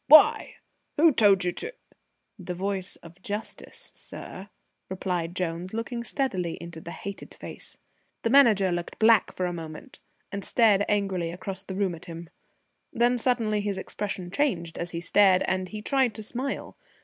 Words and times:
"Why? 0.07 0.55
Who 0.97 1.11
told 1.13 1.43
you 1.45 1.51
to?" 1.51 1.75
"The 2.49 2.55
voice 2.55 2.95
of 3.03 3.21
Justice, 3.21 3.91
sir," 3.93 4.49
replied 4.89 5.35
Jones, 5.35 5.75
looking 5.75 6.03
steadily 6.03 6.57
into 6.59 6.81
the 6.81 6.89
hated 6.89 7.35
face. 7.35 7.77
The 8.23 8.31
Manager 8.31 8.71
looked 8.71 8.97
black 8.97 9.31
for 9.35 9.45
a 9.45 9.53
moment, 9.53 9.99
and 10.31 10.43
stared 10.43 10.85
angrily 10.89 11.29
across 11.29 11.61
the 11.61 11.75
room 11.75 11.93
at 11.93 12.05
him. 12.05 12.31
Then 12.91 13.19
suddenly 13.19 13.61
his 13.61 13.77
expression 13.77 14.31
changed 14.31 14.79
as 14.79 14.89
he 14.89 15.01
stared, 15.01 15.43
and 15.45 15.69
he 15.69 15.83
tried 15.83 16.15
to 16.15 16.23
smile. 16.23 16.77